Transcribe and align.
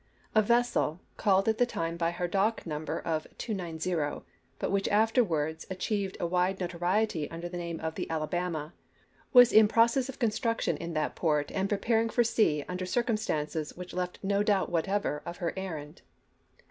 A 0.33 0.41
vessel, 0.41 0.99
called 1.15 1.47
at 1.47 1.59
the 1.59 1.65
time 1.67 1.95
by 1.95 2.09
her 2.09 2.27
dock 2.27 2.65
number 2.65 2.97
of 2.99 3.27
"290," 3.37 4.23
but 4.57 4.71
which 4.71 4.87
after 4.87 5.23
wards 5.23 5.67
achieved 5.69 6.17
a 6.19 6.25
wide 6.25 6.59
notoriety 6.59 7.29
under 7.29 7.47
the 7.47 7.59
name 7.59 7.79
of 7.79 7.93
the 7.93 8.09
Alabama, 8.09 8.73
was 9.31 9.53
in 9.53 9.67
process 9.67 10.09
of 10.09 10.17
construction 10.17 10.75
in 10.75 10.93
that 10.93 11.13
port 11.15 11.51
and 11.51 11.69
preparing 11.69 12.09
for 12.09 12.23
sea 12.23 12.65
under 12.67 12.87
circum 12.87 13.15
stances 13.17 13.77
which 13.77 13.93
left 13.93 14.17
no 14.23 14.41
doubt 14.41 14.71
whatever 14.71 15.21
of 15.23 15.37
her 15.37 15.49
er 15.55 15.75
rand. 15.75 16.01